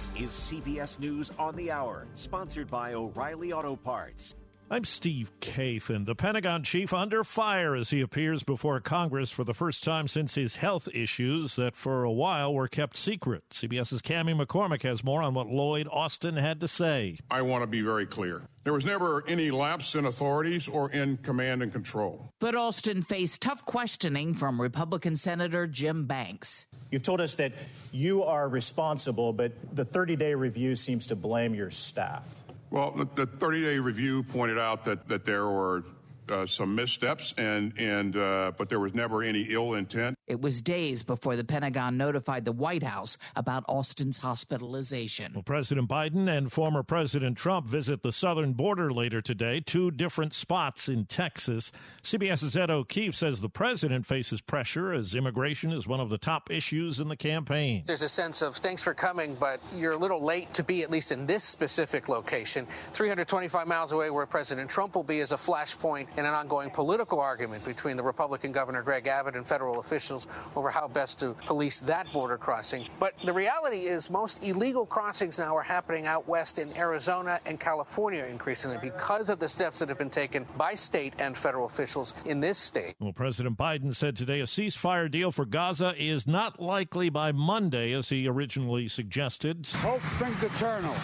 [0.00, 4.34] This is CBS News on the Hour, sponsored by O'Reilly Auto Parts.
[4.72, 6.06] I'm Steve Kathan.
[6.06, 10.36] The Pentagon chief under fire as he appears before Congress for the first time since
[10.36, 13.42] his health issues that for a while were kept secret.
[13.50, 17.18] CBS's Cami McCormick has more on what Lloyd Austin had to say.
[17.32, 18.46] I want to be very clear.
[18.62, 22.32] There was never any lapse in authorities or in command and control.
[22.38, 26.66] But Austin faced tough questioning from Republican Senator Jim Banks.
[26.92, 27.54] You've told us that
[27.90, 32.39] you are responsible, but the 30 day review seems to blame your staff.
[32.70, 35.84] Well, the 30 day review pointed out that, that there were
[36.30, 40.16] uh, some missteps, and and uh, but there was never any ill intent.
[40.26, 45.32] It was days before the Pentagon notified the White House about Austin's hospitalization.
[45.34, 50.32] Well, President Biden and former President Trump visit the southern border later today, two different
[50.34, 51.72] spots in Texas.
[52.02, 56.50] CBS's Ed O'Keefe says the president faces pressure as immigration is one of the top
[56.50, 57.82] issues in the campaign.
[57.86, 60.90] There's a sense of thanks for coming, but you're a little late to be at
[60.90, 62.66] least in this specific location.
[62.92, 67.18] 325 miles away, where President Trump will be, is a flashpoint in an ongoing political
[67.18, 71.80] argument between the Republican Governor Greg Abbott and federal officials over how best to police
[71.80, 72.84] that border crossing.
[72.98, 77.58] But the reality is, most illegal crossings now are happening out west in Arizona and
[77.58, 82.12] California increasingly because of the steps that have been taken by state and federal officials
[82.26, 82.94] in this state.
[83.00, 87.92] Well, President Biden said today a ceasefire deal for Gaza is not likely by Monday,
[87.92, 89.66] as he originally suggested.
[89.68, 90.94] Hope springs eternal.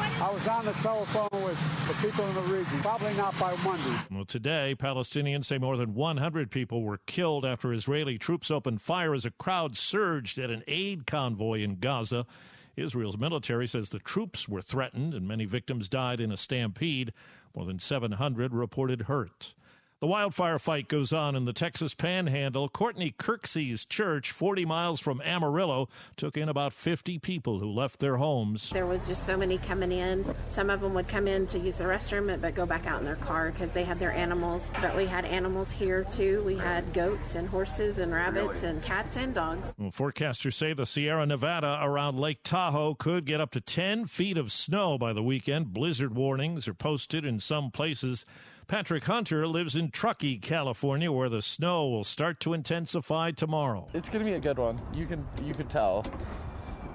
[0.00, 3.96] I was on the telephone with the people in the region, probably not by Monday.
[4.10, 9.14] Well, today, Palestinians say more than 100 people were killed after Israeli troops opened fire
[9.14, 12.26] as a crowd surged at an aid convoy in Gaza.
[12.76, 17.12] Israel's military says the troops were threatened and many victims died in a stampede.
[17.54, 19.54] More than 700 reported hurt.
[20.00, 22.70] The wildfire fight goes on in the Texas Panhandle.
[22.70, 28.16] Courtney Kirksey's church, 40 miles from Amarillo, took in about 50 people who left their
[28.16, 28.70] homes.
[28.70, 30.24] There was just so many coming in.
[30.48, 33.04] Some of them would come in to use the restroom, but go back out in
[33.04, 34.72] their car because they had their animals.
[34.80, 36.42] But we had animals here too.
[36.46, 39.74] We had goats and horses and rabbits and cats and dogs.
[39.76, 44.38] Well, forecasters say the Sierra Nevada around Lake Tahoe could get up to 10 feet
[44.38, 45.74] of snow by the weekend.
[45.74, 48.24] Blizzard warnings are posted in some places.
[48.70, 53.88] Patrick Hunter lives in Truckee, California, where the snow will start to intensify tomorrow.
[53.94, 54.80] It's going to be a good one.
[54.94, 56.04] You can you can tell.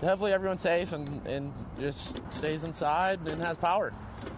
[0.00, 3.92] Hopefully, everyone's safe and, and just stays inside and has power.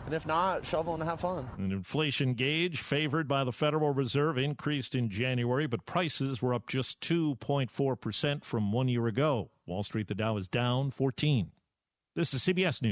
[0.06, 1.46] And if not, shovel and have fun.
[1.58, 6.66] An inflation gauge favored by the Federal Reserve increased in January, but prices were up
[6.66, 9.50] just 2.4% from one year ago.
[9.66, 11.50] Wall Street, the Dow is down 14.
[12.14, 12.84] This is CBS News.